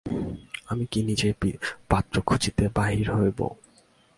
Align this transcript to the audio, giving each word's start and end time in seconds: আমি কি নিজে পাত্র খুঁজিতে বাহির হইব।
আমি 0.69 0.85
কি 0.91 0.99
নিজে 1.03 1.29
পাত্র 1.89 2.15
খুঁজিতে 2.21 2.63
বাহির 2.75 3.07
হইব। 3.11 3.39